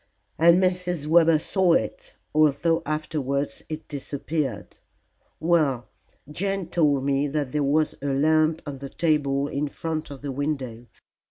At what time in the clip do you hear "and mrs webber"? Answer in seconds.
0.39-1.37